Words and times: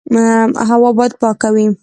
هوا 0.69 0.89
باید 0.97 1.13
پاکه 1.21 1.49
وي. 1.53 1.65